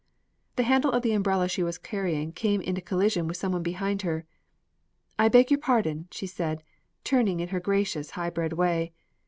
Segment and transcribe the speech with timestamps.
[0.55, 4.01] The handle of the umbrella she was carrying came in collision with some one behind
[4.01, 4.25] her.
[5.19, 6.63] "I beg your pardon," she said,
[7.03, 8.93] turning in her gracious, high bred way.